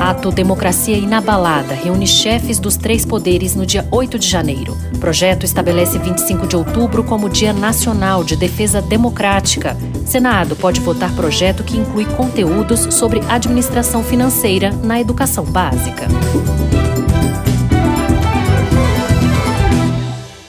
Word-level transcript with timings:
Ato 0.00 0.30
Democracia 0.30 0.96
Inabalada 0.96 1.74
reúne 1.74 2.06
chefes 2.06 2.58
dos 2.58 2.74
três 2.78 3.04
poderes 3.04 3.54
no 3.54 3.66
dia 3.66 3.86
8 3.90 4.18
de 4.18 4.26
janeiro. 4.26 4.74
O 4.94 4.98
projeto 4.98 5.44
estabelece 5.44 5.98
25 5.98 6.46
de 6.46 6.56
outubro 6.56 7.04
como 7.04 7.28
Dia 7.28 7.52
Nacional 7.52 8.24
de 8.24 8.34
Defesa 8.34 8.80
Democrática. 8.80 9.76
Senado 10.06 10.56
pode 10.56 10.80
votar 10.80 11.14
projeto 11.14 11.62
que 11.62 11.76
inclui 11.76 12.06
conteúdos 12.06 12.80
sobre 12.94 13.20
administração 13.28 14.02
financeira 14.02 14.70
na 14.82 14.98
educação 14.98 15.44
básica. 15.44 16.08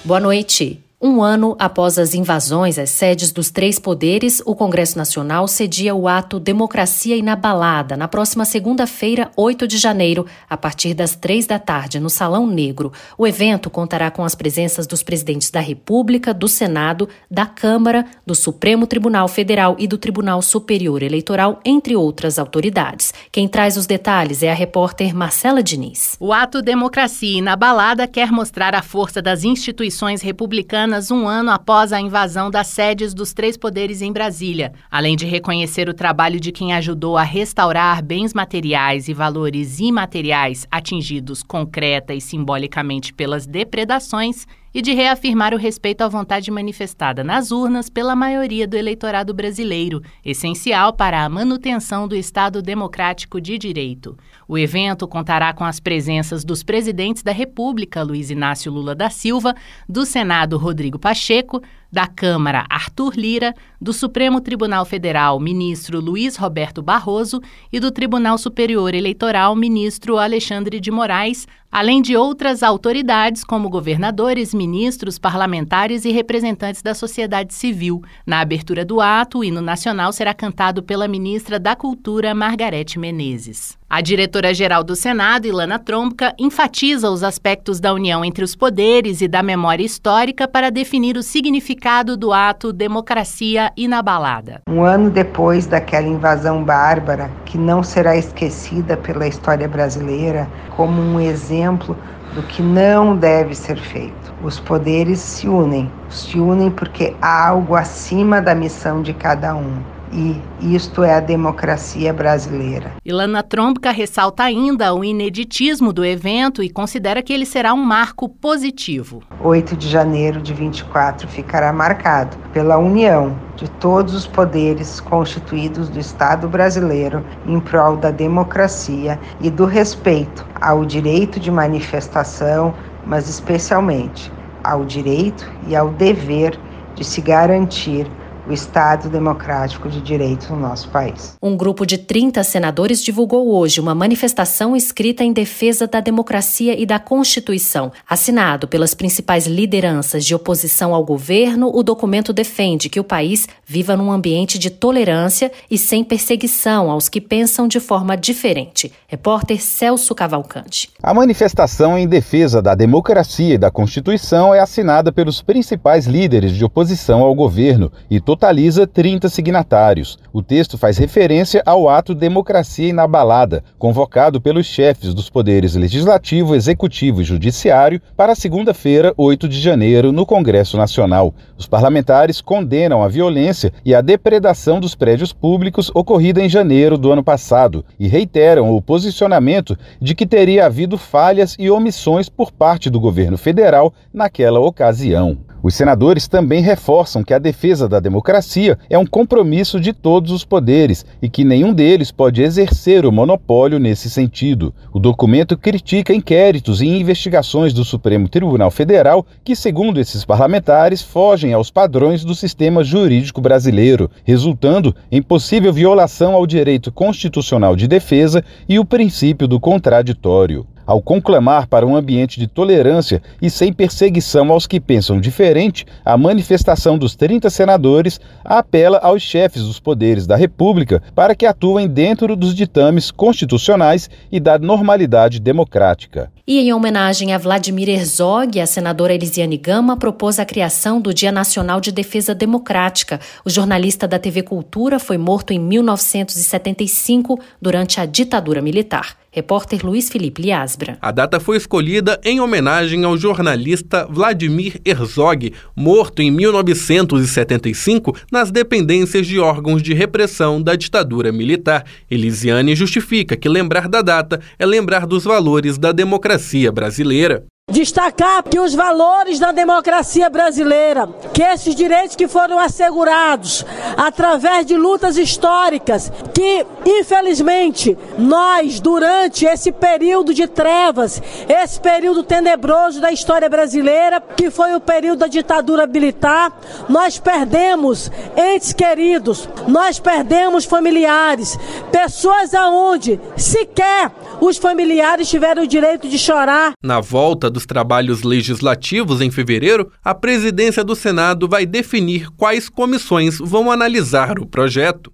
Boa 0.06 0.22
noite. 0.22 0.82
Um 1.04 1.24
ano 1.24 1.56
após 1.58 1.98
as 1.98 2.14
invasões 2.14 2.78
às 2.78 2.92
sedes 2.92 3.32
dos 3.32 3.50
três 3.50 3.80
poderes, 3.80 4.40
o 4.46 4.54
Congresso 4.54 5.00
Nacional 5.00 5.48
cedia 5.48 5.96
o 5.96 6.08
ato 6.08 6.40
Democracia 6.40 7.18
Inabalada 7.18 7.98
na 7.98 8.08
próxima 8.08 8.46
segunda-feira, 8.46 9.32
8 9.36 9.68
de 9.68 9.80
janeiro, 9.80 10.28
a 10.48 10.56
partir 10.56 10.94
das 10.94 11.16
três 11.16 11.48
da 11.48 11.58
tarde, 11.58 12.00
no 12.00 12.08
Salão 12.08 12.46
Negro. 12.46 12.94
O 13.18 13.26
evento 13.26 13.68
contará 13.68 14.12
com 14.12 14.24
as 14.24 14.36
presenças 14.36 14.86
dos 14.86 15.02
presidentes 15.02 15.50
da 15.50 15.60
República, 15.60 16.36
do 16.36 16.48
Senado, 16.48 17.10
da 17.32 17.48
Câmara, 17.48 18.06
do 18.24 18.36
Supremo 18.36 18.86
Tribunal 18.86 19.28
Federal 19.28 19.76
e 19.80 19.88
do 19.88 19.98
Tribunal 19.98 20.40
Superior 20.44 21.02
Eleitoral, 21.02 21.60
entre 21.66 21.96
outras 21.96 22.38
autoridades. 22.38 23.12
Quem 23.32 23.48
traz 23.48 23.76
os 23.76 23.88
detalhes 23.88 24.44
é 24.44 24.52
a 24.52 24.56
repórter 24.56 25.16
Marcela 25.16 25.64
Diniz. 25.64 26.16
O 26.20 26.32
ato 26.32 26.62
Democracia 26.62 27.40
Inabalada 27.40 28.08
quer 28.08 28.32
mostrar 28.32 28.76
a 28.76 28.84
força 28.84 29.20
das 29.20 29.44
instituições 29.44 30.22
republicanas 30.22 30.91
apenas 30.92 31.10
um 31.10 31.26
ano 31.26 31.52
após 31.52 31.94
a 31.94 32.02
invasão 32.02 32.52
das 32.52 32.68
sedes 32.68 33.14
dos 33.14 33.32
três 33.32 33.56
poderes 33.56 34.02
em 34.02 34.12
Brasília, 34.12 34.74
além 34.92 35.16
de 35.16 35.26
reconhecer 35.26 35.88
o 35.88 35.94
trabalho 35.94 36.38
de 36.38 36.52
quem 36.52 36.74
ajudou 36.74 37.16
a 37.16 37.24
restaurar 37.24 38.04
bens 38.04 38.34
materiais 38.34 39.08
e 39.08 39.14
valores 39.14 39.80
imateriais 39.80 40.68
atingidos 40.70 41.44
concreta 41.44 42.14
e 42.14 42.20
simbolicamente 42.20 43.14
pelas 43.14 43.46
depredações 43.46 44.46
e 44.74 44.82
de 44.82 44.94
reafirmar 44.94 45.54
o 45.54 45.58
respeito 45.58 46.02
à 46.02 46.08
vontade 46.08 46.50
manifestada 46.50 47.24
nas 47.24 47.52
urnas 47.52 47.90
pela 47.90 48.16
maioria 48.16 48.68
do 48.68 48.78
eleitorado 48.78 49.34
brasileiro, 49.34 50.02
essencial 50.24 50.94
para 50.94 51.24
a 51.24 51.30
manutenção 51.30 52.08
do 52.08 52.16
Estado 52.16 52.62
democrático 52.62 53.42
de 53.42 53.58
direito. 53.58 54.18
O 54.48 54.58
evento 54.58 55.08
contará 55.08 55.54
com 55.54 55.64
as 55.64 55.80
presenças 55.80 56.44
dos 56.44 56.64
presidentes 56.64 57.24
da 57.24 57.32
República, 57.32 58.04
Luiz 58.04 58.30
Inácio 58.30 58.72
Lula 58.72 58.94
da 58.96 59.10
Silva, 59.10 59.56
do 59.88 60.06
Senado, 60.06 60.58
Rodrigo 60.58 61.00
Pacheco, 61.00 61.62
da 61.92 62.08
Câmara, 62.08 62.66
Arthur 62.70 63.14
Lira, 63.16 63.54
do 63.80 63.92
Supremo 63.92 64.40
Tribunal 64.40 64.86
Federal, 64.86 65.40
ministro 65.40 66.00
Luiz 66.00 66.38
Roberto 66.38 66.82
Barroso 66.82 67.42
e 67.72 67.80
do 67.80 67.92
Tribunal 67.92 68.38
Superior 68.38 68.94
Eleitoral, 68.94 69.56
ministro 69.56 70.18
Alexandre 70.18 70.80
de 70.80 70.90
Moraes, 70.90 71.48
além 71.72 72.02
de 72.02 72.18
outras 72.18 72.62
autoridades 72.62 73.44
como 73.44 73.70
governadores, 73.70 74.54
ministros, 74.54 75.18
parlamentares 75.18 76.04
e 76.04 76.12
representantes 76.12 76.82
da 76.82 76.94
sociedade 76.94 77.54
civil. 77.54 78.04
Na 78.26 78.42
abertura 78.42 78.84
do 78.84 79.00
ato, 79.00 79.40
o 79.40 79.44
hino 79.44 79.62
nacional 79.62 80.12
será 80.12 80.34
cantado 80.34 80.84
pela 80.84 81.08
ministra 81.08 81.58
da 81.58 81.76
Cultura, 81.76 82.36
Margarete 82.36 83.00
Menezes. 83.00 83.81
A 83.94 84.00
diretora-geral 84.00 84.86
do 84.86 84.96
Senado, 84.96 85.46
Ilana 85.46 85.78
Tromka, 85.78 86.34
enfatiza 86.40 87.10
os 87.10 87.24
aspectos 87.24 87.82
da 87.82 87.94
união 87.94 88.24
entre 88.24 88.42
os 88.42 88.56
poderes 88.56 89.20
e 89.20 89.28
da 89.28 89.44
memória 89.44 89.84
histórica 89.84 90.48
para 90.48 90.72
definir 90.72 91.18
o 91.18 91.22
significado 91.22 92.16
do 92.16 92.32
ato 92.32 92.72
Democracia 92.72 93.70
Inabalada. 93.76 94.62
Um 94.70 94.82
ano 94.82 95.10
depois 95.10 95.68
daquela 95.68 96.08
invasão 96.08 96.64
bárbara, 96.64 97.30
que 97.44 97.58
não 97.58 97.84
será 97.84 98.16
esquecida 98.16 98.96
pela 98.96 99.28
história 99.28 99.68
brasileira 99.68 100.48
como 100.70 101.02
um 101.02 101.20
exemplo 101.20 101.98
do 102.34 102.42
que 102.44 102.62
não 102.62 103.18
deve 103.18 103.54
ser 103.54 103.78
feito. 103.78 104.34
Os 104.42 104.58
poderes 104.58 105.20
se 105.20 105.50
unem, 105.50 105.92
se 106.10 106.40
unem 106.40 106.72
porque 106.72 107.14
há 107.22 107.50
algo 107.50 107.76
acima 107.76 108.42
da 108.42 108.56
missão 108.56 109.02
de 109.02 109.14
cada 109.14 109.54
um 109.54 109.84
e 110.14 110.76
isto 110.76 111.04
é 111.04 111.16
a 111.16 111.20
democracia 111.20 112.14
brasileira. 112.14 112.92
Ilana 113.06 113.42
Trombica 113.42 113.92
ressalta 113.92 114.44
ainda 114.44 114.94
o 114.94 115.04
ineditismo 115.04 115.94
do 115.94 116.04
evento 116.04 116.62
e 116.62 116.70
considera 116.70 117.22
que 117.22 117.32
ele 117.32 117.46
será 117.46 117.74
um 117.74 117.84
marco 117.84 118.28
positivo. 118.28 119.24
8 119.42 119.76
de 119.76 119.88
janeiro 119.88 120.42
de 120.42 120.54
24 120.54 121.28
ficará 121.28 121.72
marcado 121.72 122.38
pela 122.54 122.78
união 122.78 123.36
de 123.56 123.70
todos 123.72 124.14
os 124.14 124.28
poderes 124.28 125.00
constituídos 125.00 125.90
do 125.90 126.00
Estado 126.00 126.48
brasileiro 126.48 127.24
em 127.46 127.60
prol 127.60 127.98
da 127.98 128.12
democracia 128.12 129.20
e 129.40 129.50
do 129.50 129.66
respeito 129.66 130.46
ao 130.60 130.86
direito 130.86 131.40
de 131.40 131.52
manifestação, 131.52 132.74
mas 133.06 133.30
especialmente 133.30 134.32
ao 134.64 134.86
direito 134.86 135.52
e 135.68 135.76
ao 135.76 135.90
dever 135.90 136.60
de 136.96 137.04
se 137.04 137.22
garantir 137.22 138.08
o 138.52 138.54
Estado 138.54 139.10
democrático 139.10 139.88
de 139.88 140.02
direito 140.02 140.54
no 140.54 140.60
nosso 140.60 140.90
país. 140.90 141.38
Um 141.42 141.56
grupo 141.56 141.86
de 141.86 141.98
30 141.98 142.44
senadores 142.44 143.02
divulgou 143.02 143.56
hoje 143.56 143.80
uma 143.80 143.96
manifestação 143.96 144.76
escrita 144.76 145.24
em 145.24 145.32
defesa 145.32 145.88
da 145.88 146.02
democracia 146.02 146.78
e 146.78 146.86
da 146.86 147.00
Constituição. 147.00 147.94
Assinado 148.08 148.68
pelas 148.68 148.94
principais 148.94 149.48
lideranças 149.48 150.26
de 150.26 150.36
oposição 150.36 150.94
ao 150.94 151.04
governo, 151.04 151.72
o 151.74 151.82
documento 151.82 152.34
defende 152.34 152.90
que 152.90 153.00
o 153.00 153.06
país 153.06 153.48
viva 153.66 153.96
num 153.96 154.12
ambiente 154.12 154.60
de 154.60 154.70
tolerância 154.70 155.50
e 155.70 155.78
sem 155.78 156.04
perseguição 156.04 156.92
aos 156.92 157.08
que 157.08 157.22
pensam 157.22 157.70
de 157.70 157.80
forma 157.80 158.18
diferente. 158.18 158.92
Repórter 159.08 159.62
Celso 159.62 160.14
Cavalcante. 160.14 160.90
A 161.02 161.14
manifestação 161.14 161.98
em 161.98 162.08
defesa 162.08 162.62
da 162.62 162.76
democracia 162.76 163.56
e 163.56 163.58
da 163.58 163.72
Constituição 163.72 164.54
é 164.54 164.60
assinada 164.60 165.12
pelos 165.12 165.42
principais 165.42 166.06
líderes 166.06 166.52
de 166.52 166.66
oposição 166.66 167.22
ao 167.22 167.34
governo 167.34 167.90
e 168.10 168.20
totaliza 168.42 168.88
30 168.88 169.30
signatários. 169.30 170.18
O 170.34 170.42
texto 170.42 170.76
faz 170.76 170.98
referência 170.98 171.62
ao 171.64 171.88
ato 171.88 172.16
Democracia 172.16 172.90
Inabalada, 172.90 173.64
convocado 173.78 174.42
pelos 174.42 174.66
chefes 174.66 175.14
dos 175.14 175.30
poderes 175.30 175.76
legislativo, 175.76 176.56
executivo 176.56 177.22
e 177.22 177.24
judiciário 177.24 178.02
para 178.18 178.34
segunda-feira, 178.34 179.14
8 179.16 179.48
de 179.48 179.60
janeiro, 179.60 180.12
no 180.12 180.26
Congresso 180.26 180.76
Nacional. 180.76 181.36
Os 181.56 181.68
parlamentares 181.68 182.42
condenam 182.42 183.04
a 183.04 183.08
violência 183.08 183.72
e 183.86 183.94
a 183.94 184.02
depredação 184.02 184.80
dos 184.80 184.96
prédios 184.96 185.32
públicos 185.32 185.92
ocorrida 185.94 186.42
em 186.42 186.50
janeiro 186.50 186.98
do 186.98 187.12
ano 187.12 187.24
passado 187.24 187.86
e 188.00 188.08
reiteram 188.08 188.76
o 188.76 188.82
posicionamento 188.82 189.78
de 190.02 190.16
que 190.16 190.26
teria 190.26 190.66
havido 190.66 190.98
falhas 190.98 191.56
e 191.60 191.70
omissões 191.70 192.28
por 192.28 192.52
parte 192.52 192.90
do 192.90 193.00
governo 193.00 193.38
federal 193.38 193.94
naquela 194.12 194.60
ocasião. 194.60 195.51
Os 195.64 195.76
senadores 195.76 196.28
também 196.28 196.62
reforçam 196.62 197.24
que 197.24 197.34
a 197.34 197.40
defesa 197.40 197.88
da 197.88 198.00
democracia 198.00 198.80
é 198.90 198.98
um 198.98 199.06
compromisso 199.06 199.80
de 199.80 199.94
todos 199.94 200.32
os 200.32 200.44
poderes 200.44 201.06
e 201.22 201.30
que 201.30 201.44
nenhum 201.44 201.72
deles 201.72 202.12
pode 202.12 202.42
exercer 202.42 203.06
o 203.06 203.12
monopólio 203.12 203.78
nesse 203.78 204.10
sentido. 204.10 204.74
O 204.92 205.00
documento 205.00 205.56
critica 205.56 206.14
inquéritos 206.14 206.82
e 206.82 206.88
investigações 206.88 207.74
do 207.74 207.86
Supremo 207.86 208.28
Tribunal 208.28 208.72
Federal 208.72 209.26
que, 209.44 209.56
segundo 209.56 210.00
esses 210.00 210.26
parlamentares, 210.26 211.04
fogem 211.04 211.54
aos 211.54 211.70
padrões 211.70 212.26
do 212.26 212.34
sistema 212.34 212.84
jurídico 212.84 213.40
brasileiro, 213.40 214.10
resultando 214.24 214.96
em 215.12 215.22
possível 215.22 215.72
violação 215.72 216.34
ao 216.34 216.48
direito 216.48 216.92
constitucional 216.92 217.76
de 217.76 217.88
defesa 217.88 218.44
e 218.68 218.80
o 218.80 218.86
princípio 218.86 219.48
do 219.48 219.60
contraditório 219.60 220.66
ao 220.92 221.02
conclamar 221.02 221.68
para 221.68 221.88
um 221.88 221.96
ambiente 221.96 222.38
de 222.38 222.48
tolerância 222.48 223.22
e 223.42 223.50
sem 223.50 223.72
perseguição 223.72 224.52
aos 224.52 224.68
que 224.68 224.78
pensam 224.78 225.22
diferente, 225.22 225.86
a 226.04 226.18
manifestação 226.18 226.98
dos 226.98 227.16
30 227.16 227.50
senadores 227.50 228.20
apela 228.44 228.98
aos 228.98 229.22
chefes 229.22 229.64
dos 229.64 229.80
poderes 229.80 230.28
da 230.28 230.36
República 230.36 231.02
para 231.16 231.34
que 231.34 231.46
atuem 231.46 231.88
dentro 231.88 232.36
dos 232.36 232.54
ditames 232.54 233.10
constitucionais 233.10 234.10
e 234.30 234.38
da 234.38 234.60
normalidade 234.60 235.40
democrática. 235.40 236.30
E 236.48 236.58
em 236.58 236.74
homenagem 236.74 237.34
a 237.34 237.38
Vladimir 237.38 237.88
Herzog, 237.88 238.60
a 238.60 238.66
senadora 238.66 239.14
Elisiane 239.14 239.58
Gama 239.58 239.96
propôs 239.96 240.40
a 240.40 240.46
criação 240.46 241.00
do 241.00 241.14
Dia 241.14 241.32
Nacional 241.32 241.80
de 241.80 241.92
Defesa 241.92 242.34
Democrática. 242.34 243.20
O 243.46 243.50
jornalista 243.50 244.08
da 244.08 244.18
TV 244.18 244.42
Cultura 244.42 244.98
foi 244.98 245.20
morto 245.20 245.54
em 245.54 245.60
1975 245.60 247.40
durante 247.62 248.00
a 248.00 248.08
ditadura 248.08 248.60
militar. 248.60 249.18
Repórter 249.34 249.86
Luiz 249.86 250.10
Felipe 250.10 250.42
Liasbra. 250.42 250.98
A 251.02 251.10
data 251.10 251.40
foi 251.40 251.56
escolhida 251.56 252.20
em 252.22 252.42
homenagem 252.42 253.06
ao 253.06 253.18
jornalista 253.18 254.06
Vladimir 254.10 254.82
Herzog, 254.84 255.54
morto 255.74 256.22
em 256.22 256.30
1975 256.30 258.14
nas 258.30 258.52
dependências 258.52 259.26
de 259.26 259.40
órgãos 259.40 259.82
de 259.82 259.94
repressão 259.94 260.62
da 260.62 260.76
ditadura 260.76 261.32
militar. 261.32 261.86
Elisiane 262.10 262.76
justifica 262.76 263.38
que 263.38 263.48
lembrar 263.48 263.88
da 263.88 264.02
data 264.02 264.42
é 264.60 264.66
lembrar 264.66 265.08
dos 265.08 265.24
valores 265.24 265.78
da 265.78 265.94
democracia 265.94 266.31
brasileira. 266.72 267.44
Destacar 267.72 268.44
que 268.44 268.60
os 268.60 268.74
valores 268.74 269.40
da 269.40 269.54
democracia 269.54 270.30
brasileira, 270.30 271.08
que 271.34 271.42
esses 271.42 271.74
direitos 271.74 272.18
que 272.18 272.28
foram 272.28 272.60
assegurados 272.60 273.66
através 273.96 274.66
de 274.66 274.76
lutas 274.76 275.16
históricas, 275.16 276.12
que 276.34 276.66
infelizmente 276.86 277.98
nós, 278.18 278.82
durante 278.82 279.46
esse 279.46 279.72
período 279.72 280.34
de 280.34 280.48
trevas, 280.48 281.22
esse 281.48 281.80
período 281.80 282.24
tenebroso 282.24 283.00
da 283.00 283.12
história 283.12 283.48
brasileira, 283.48 284.20
que 284.20 284.50
foi 284.50 284.76
o 284.76 284.82
período 284.82 285.20
da 285.20 285.28
ditadura 285.28 285.88
militar, 285.88 286.60
nós 286.90 287.20
perdemos 287.20 288.12
entes 288.36 288.74
queridos, 288.74 289.48
nós 289.68 289.98
perdemos 289.98 290.66
familiares, 290.66 291.58
pessoas 291.90 292.54
aonde 292.54 293.20
sequer 293.38 294.12
os 294.42 294.58
familiares 294.58 295.30
tiveram 295.30 295.64
o 295.64 295.68
direito 295.68 296.10
de 296.10 296.18
chorar. 296.18 296.74
Na 296.84 297.00
volta 297.00 297.51
dos 297.52 297.66
trabalhos 297.66 298.24
legislativos 298.24 299.22
em 299.22 299.30
fevereiro, 299.30 299.92
a 300.04 300.16
presidência 300.16 300.84
do 300.84 300.96
Senado 300.96 301.48
vai 301.48 301.66
definir 301.66 302.30
quais 302.32 302.70
comissões 302.70 303.38
vão 303.38 303.70
analisar 303.70 304.40
o 304.40 304.46
projeto. 304.46 305.12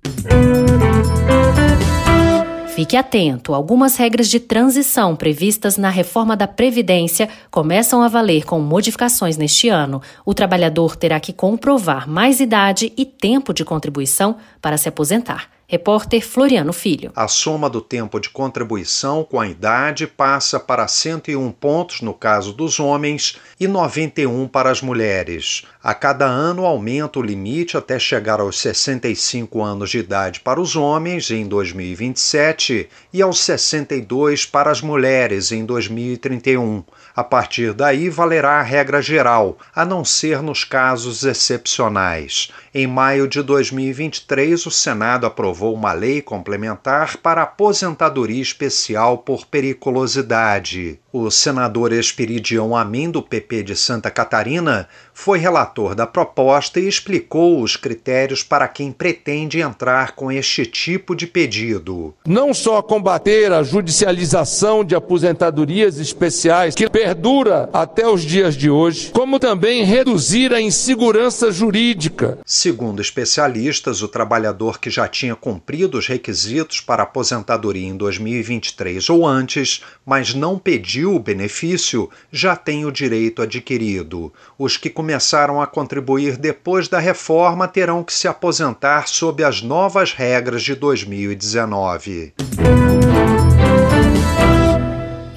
Fique 2.77 2.95
atento, 2.95 3.55
algumas 3.55 3.95
regras 3.95 4.29
de 4.29 4.39
transição 4.39 5.15
previstas 5.15 5.77
na 5.77 5.89
reforma 5.89 6.37
da 6.37 6.47
Previdência 6.47 7.27
começam 7.49 8.03
a 8.03 8.07
valer 8.07 8.45
com 8.45 8.59
modificações 8.59 9.35
neste 9.35 9.67
ano. 9.67 9.99
O 10.23 10.31
trabalhador 10.31 10.95
terá 10.95 11.19
que 11.19 11.33
comprovar 11.33 12.07
mais 12.07 12.39
idade 12.39 12.93
e 12.95 13.03
tempo 13.03 13.51
de 13.51 13.65
contribuição 13.65 14.35
para 14.61 14.77
se 14.77 14.87
aposentar. 14.87 15.56
Repórter 15.69 16.25
Floriano 16.25 16.71
Filho. 16.71 17.11
A 17.13 17.27
soma 17.27 17.69
do 17.69 17.81
tempo 17.81 18.21
de 18.21 18.29
contribuição 18.29 19.21
com 19.25 19.37
a 19.37 19.49
idade 19.49 20.07
passa 20.07 20.57
para 20.57 20.87
101 20.87 21.51
pontos 21.51 21.99
no 21.99 22.13
caso 22.13 22.53
dos 22.53 22.79
homens 22.79 23.37
e 23.59 23.67
91 23.67 24.47
para 24.47 24.71
as 24.71 24.81
mulheres. 24.81 25.65
A 25.83 25.93
cada 25.93 26.25
ano 26.25 26.65
aumenta 26.65 27.19
o 27.19 27.21
limite 27.21 27.75
até 27.75 27.99
chegar 27.99 28.39
aos 28.39 28.57
65 28.59 29.61
anos 29.61 29.89
de 29.89 29.97
idade 29.97 30.39
para 30.39 30.61
os 30.61 30.77
homens 30.77 31.31
em 31.31 31.45
2027 31.45 32.87
e 33.11 33.21
aos 33.21 33.41
62 33.41 34.45
para 34.45 34.71
as 34.71 34.81
mulheres 34.81 35.51
em 35.51 35.65
2031. 35.65 36.81
A 37.13 37.25
partir 37.25 37.73
daí 37.73 38.09
valerá 38.09 38.59
a 38.59 38.63
regra 38.63 39.01
geral, 39.01 39.57
a 39.75 39.83
não 39.83 40.05
ser 40.05 40.41
nos 40.41 40.63
casos 40.63 41.25
excepcionais. 41.25 42.51
Em 42.73 42.85
maio 42.85 43.27
de 43.27 43.41
2023, 43.41 44.65
o 44.65 44.71
Senado 44.71 45.25
aprovou 45.25 45.56
uma 45.65 45.93
lei 45.93 46.21
complementar 46.21 47.17
para 47.17 47.43
aposentadoria 47.43 48.41
especial 48.41 49.19
por 49.19 49.45
periculosidade. 49.45 50.99
O 51.19 51.31
senador 51.31 51.91
Espiridião 51.93 52.75
Amin, 52.75 53.09
do 53.09 53.23
PP 53.23 53.63
de 53.63 53.75
Santa 53.75 54.11
Catarina, 54.11 54.87
foi 55.15 55.39
relator 55.39 55.95
da 55.95 56.05
proposta 56.05 56.79
e 56.79 56.87
explicou 56.87 57.59
os 57.59 57.75
critérios 57.75 58.43
para 58.43 58.67
quem 58.67 58.91
pretende 58.91 59.59
entrar 59.59 60.11
com 60.11 60.31
este 60.31 60.63
tipo 60.63 61.15
de 61.15 61.25
pedido. 61.25 62.13
Não 62.23 62.53
só 62.53 62.83
combater 62.83 63.51
a 63.51 63.63
judicialização 63.63 64.85
de 64.85 64.93
aposentadorias 64.93 65.97
especiais, 65.97 66.75
que 66.75 66.87
perdura 66.87 67.67
até 67.73 68.07
os 68.07 68.21
dias 68.21 68.55
de 68.55 68.69
hoje, 68.69 69.09
como 69.11 69.39
também 69.39 69.83
reduzir 69.83 70.53
a 70.53 70.61
insegurança 70.61 71.51
jurídica. 71.51 72.37
Segundo 72.45 73.01
especialistas, 73.01 74.03
o 74.03 74.07
trabalhador 74.07 74.79
que 74.79 74.91
já 74.91 75.07
tinha 75.07 75.35
cumprido 75.35 75.97
os 75.97 76.07
requisitos 76.07 76.79
para 76.79 77.01
aposentadoria 77.01 77.87
em 77.87 77.97
2023 77.97 79.09
ou 79.09 79.25
antes, 79.25 79.81
mas 80.05 80.35
não 80.35 80.59
pediu 80.59 81.06
o 81.15 81.19
benefício, 81.19 82.09
já 82.31 82.55
tem 82.55 82.85
o 82.85 82.91
direito 82.91 83.41
adquirido. 83.41 84.33
Os 84.57 84.77
que 84.77 84.89
começaram 84.89 85.61
a 85.61 85.67
contribuir 85.67 86.37
depois 86.37 86.87
da 86.87 86.99
reforma 86.99 87.67
terão 87.67 88.03
que 88.03 88.13
se 88.13 88.27
aposentar 88.27 89.07
sob 89.07 89.43
as 89.43 89.61
novas 89.61 90.11
regras 90.13 90.63
de 90.63 90.75
2019. 90.75 92.33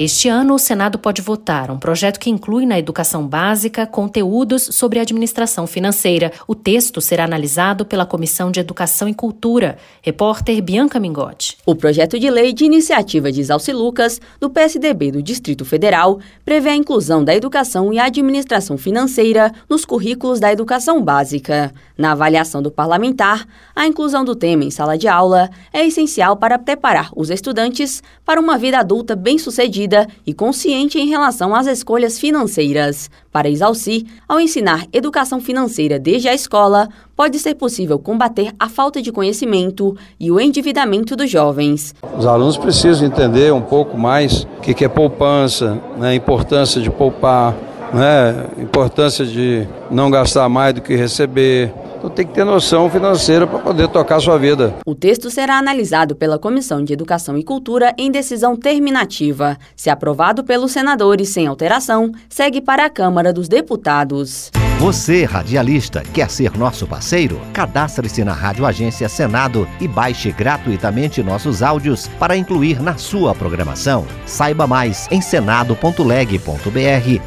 Este 0.03 0.31
ano, 0.31 0.55
o 0.55 0.59
Senado 0.59 0.99
pode 0.99 1.21
votar 1.21 1.71
um 1.71 1.79
projeto 1.79 2.19
que 2.19 2.31
inclui 2.31 2.65
na 2.65 2.79
educação 2.79 3.29
básica 3.29 3.87
conteúdos 3.87 4.63
sobre 4.73 4.99
administração 4.99 5.67
financeira. 5.67 6.33
O 6.49 6.55
texto 6.55 7.03
será 7.03 7.25
analisado 7.25 7.85
pela 7.85 8.07
Comissão 8.07 8.51
de 8.51 8.59
Educação 8.59 9.07
e 9.11 9.13
Cultura. 9.13 9.77
Repórter 10.01 10.63
Bianca 10.63 10.99
Mingotti. 10.99 11.59
O 11.67 11.75
projeto 11.75 12.19
de 12.19 12.31
lei 12.31 12.55
de 12.55 12.65
iniciativa 12.65 13.31
de 13.31 13.43
Isalci 13.43 13.75
Lucas, 13.75 14.19
do 14.41 14.49
PSDB 14.49 15.13
do 15.13 15.23
Distrito 15.23 15.67
Federal, 15.67 16.19
prevê 16.47 16.71
a 16.71 16.77
inclusão 16.77 17.23
da 17.23 17.35
educação 17.35 17.93
e 17.93 17.99
administração 17.99 18.79
financeira 18.79 19.53
nos 19.69 19.85
currículos 19.85 20.41
da 20.41 20.51
educação 20.51 21.03
básica. 21.03 21.75
Na 21.99 22.13
avaliação 22.13 22.63
do 22.63 22.71
parlamentar, 22.71 23.47
a 23.77 23.87
inclusão 23.87 24.25
do 24.25 24.35
tema 24.35 24.65
em 24.65 24.71
sala 24.71 24.97
de 24.97 25.07
aula 25.07 25.51
é 25.71 25.87
essencial 25.87 26.39
para 26.39 26.59
preparar 26.59 27.11
os 27.15 27.29
estudantes 27.29 28.03
para 28.25 28.41
uma 28.41 28.57
vida 28.57 28.79
adulta 28.79 29.15
bem-sucedida 29.15 29.90
e 30.27 30.33
consciente 30.33 30.99
em 30.99 31.09
relação 31.09 31.55
às 31.55 31.67
escolhas 31.67 32.19
financeiras. 32.19 33.11
Para 33.33 33.49
Isalci, 33.49 34.07
ao 34.29 34.41
ensinar 34.41 34.87
educação 34.93 35.41
financeira 35.41 35.99
desde 35.99 36.29
a 36.29 36.35
escola, 36.35 36.89
pode 37.17 37.39
ser 37.39 37.55
possível 37.55 37.99
combater 37.99 38.53
a 38.59 38.69
falta 38.69 39.01
de 39.01 39.13
conhecimento 39.13 39.97
e 40.19 40.31
o 40.31 40.41
endividamento 40.41 41.15
dos 41.15 41.31
jovens. 41.31 41.95
Os 42.17 42.27
alunos 42.27 42.57
precisam 42.57 43.07
entender 43.07 43.53
um 43.53 43.63
pouco 43.63 43.97
mais 43.97 44.47
o 44.59 44.61
que 44.61 44.85
é 44.85 44.89
poupança, 44.89 45.81
né, 45.97 46.09
a 46.09 46.15
importância 46.15 46.81
de 46.81 46.91
poupar, 46.91 47.55
né, 47.93 48.49
a 48.57 48.63
importância 48.63 49.25
de 49.25 49.67
não 49.91 50.11
gastar 50.11 50.49
mais 50.49 50.75
do 50.75 50.81
que 50.81 50.95
receber, 50.95 51.73
então 52.01 52.09
tem 52.11 52.27
que 52.27 52.33
ter 52.33 52.45
noção 52.45 52.89
financeira 52.89 53.47
para 53.47 53.59
poder 53.59 53.89
tocar 53.89 54.17
a 54.17 54.21
sua 54.21 54.39
vida. 54.39 54.75
O 54.87 54.95
texto 54.95 55.31
será 55.31 55.59
analisado 55.59 56.17
pela 56.17 56.39
Comissão 56.39 56.83
de 56.83 56.95
Educação 56.95 57.37
e 57.37 57.45
Cultura 57.45 57.95
em 57.99 58.11
decisão 58.11 58.57
terminativa. 58.57 59.59
Se 59.77 59.91
aprovado 59.91 60.43
pelos 60.43 60.73
senadores 60.73 61.29
sem 61.29 61.47
alteração, 61.47 62.11
segue 62.29 62.61
para 62.63 62.87
a 62.87 62.91
Câmara 62.91 63.33
dos 63.33 63.49
Deputados. 63.49 64.51
Você, 64.79 65.25
radialista, 65.25 66.03
quer 66.15 66.31
ser 66.31 66.57
nosso 66.57 66.87
parceiro? 66.87 67.39
Cadastre-se 67.53 68.25
na 68.25 68.33
Rádio 68.33 68.65
Agência 68.65 69.11
Senado 69.11 69.69
e 69.79 69.87
baixe 69.87 70.33
gratuitamente 70.33 71.23
nossos 71.23 71.63
áudios 71.63 72.09
para 72.19 72.35
incluir 72.35 72.81
na 72.81 72.97
sua 72.97 73.35
programação. 73.35 74.07
Saiba 74.25 74.67
mais 74.67 75.07
em 75.11 75.21
senado.leg.br 75.21 75.85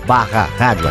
barra 0.07 0.49
Rádio 0.57 0.87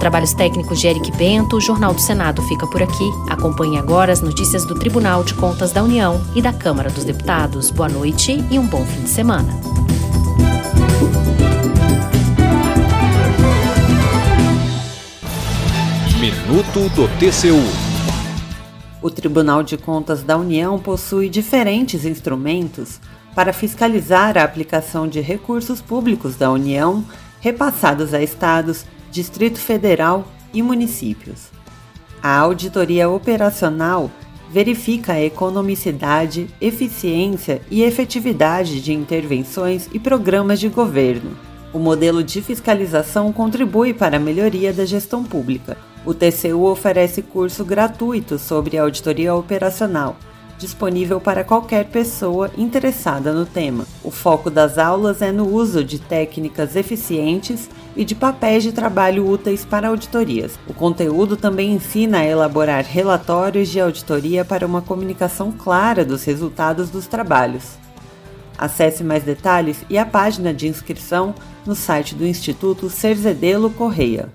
trabalhos 0.00 0.32
técnicos 0.32 0.80
de 0.80 0.88
Eric 0.88 1.12
Bento, 1.12 1.56
o 1.56 1.60
Jornal 1.60 1.92
do 1.92 2.00
Senado 2.00 2.40
fica 2.42 2.66
por 2.66 2.82
aqui. 2.82 3.10
Acompanhe 3.28 3.76
agora 3.76 4.10
as 4.10 4.22
notícias 4.22 4.64
do 4.64 4.74
Tribunal 4.74 5.22
de 5.22 5.34
Contas 5.34 5.72
da 5.72 5.84
União 5.84 6.20
e 6.34 6.40
da 6.40 6.54
Câmara 6.54 6.88
dos 6.88 7.04
Deputados. 7.04 7.70
Boa 7.70 7.88
noite 7.88 8.42
e 8.50 8.58
um 8.58 8.66
bom 8.66 8.82
fim 8.86 9.02
de 9.02 9.10
semana. 9.10 9.52
Minuto 16.18 16.88
do 16.94 17.06
TCU. 17.18 17.60
O 19.02 19.10
Tribunal 19.10 19.62
de 19.62 19.76
Contas 19.76 20.22
da 20.22 20.38
União 20.38 20.78
possui 20.78 21.28
diferentes 21.28 22.06
instrumentos 22.06 22.98
para 23.34 23.52
fiscalizar 23.52 24.38
a 24.38 24.44
aplicação 24.44 25.06
de 25.06 25.20
recursos 25.20 25.82
públicos 25.82 26.36
da 26.36 26.50
União 26.50 27.04
repassados 27.40 28.14
a 28.14 28.22
estados 28.22 28.84
Distrito 29.10 29.58
Federal 29.58 30.24
e 30.54 30.62
municípios. 30.62 31.48
A 32.22 32.38
auditoria 32.38 33.08
operacional 33.08 34.10
verifica 34.50 35.14
a 35.14 35.20
economicidade, 35.20 36.48
eficiência 36.60 37.60
e 37.70 37.82
efetividade 37.82 38.80
de 38.80 38.92
intervenções 38.92 39.88
e 39.92 39.98
programas 39.98 40.60
de 40.60 40.68
governo. 40.68 41.36
O 41.72 41.78
modelo 41.78 42.22
de 42.22 42.40
fiscalização 42.40 43.32
contribui 43.32 43.92
para 43.92 44.16
a 44.16 44.20
melhoria 44.20 44.72
da 44.72 44.84
gestão 44.84 45.24
pública. 45.24 45.76
O 46.04 46.14
TCU 46.14 46.64
oferece 46.64 47.20
curso 47.22 47.64
gratuito 47.64 48.38
sobre 48.38 48.78
auditoria 48.78 49.34
operacional 49.34 50.16
disponível 50.60 51.18
para 51.18 51.42
qualquer 51.42 51.86
pessoa 51.86 52.50
interessada 52.56 53.32
no 53.32 53.46
tema. 53.46 53.86
O 54.04 54.10
foco 54.10 54.50
das 54.50 54.76
aulas 54.76 55.22
é 55.22 55.32
no 55.32 55.48
uso 55.48 55.82
de 55.82 55.98
técnicas 55.98 56.76
eficientes 56.76 57.70
e 57.96 58.04
de 58.04 58.14
papéis 58.14 58.62
de 58.62 58.72
trabalho 58.72 59.28
úteis 59.28 59.64
para 59.64 59.88
auditorias. 59.88 60.58
O 60.66 60.74
conteúdo 60.74 61.36
também 61.36 61.72
ensina 61.72 62.18
a 62.18 62.24
elaborar 62.24 62.84
relatórios 62.84 63.68
de 63.68 63.80
auditoria 63.80 64.44
para 64.44 64.66
uma 64.66 64.80
comunicação 64.80 65.52
clara 65.52 66.04
dos 66.04 66.24
resultados 66.24 66.90
dos 66.90 67.06
trabalhos. 67.06 67.78
Acesse 68.56 69.02
mais 69.02 69.22
detalhes 69.22 69.78
e 69.88 69.96
a 69.96 70.04
página 70.04 70.52
de 70.52 70.68
inscrição 70.68 71.34
no 71.64 71.74
site 71.74 72.14
do 72.14 72.26
Instituto 72.26 72.90
Cerzedelo 72.90 73.70
Correia. 73.70 74.28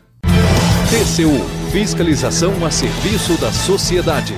TCU 0.89 1.55
Fiscalização 1.71 2.65
a 2.65 2.71
serviço 2.71 3.39
da 3.39 3.51
sociedade. 3.51 4.33